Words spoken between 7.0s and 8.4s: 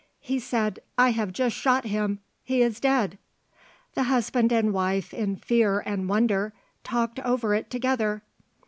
over it together.